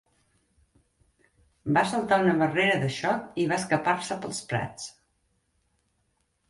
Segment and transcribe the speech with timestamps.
[1.75, 4.91] Va saltar una barrera de xoc i va escapar-se pels prats.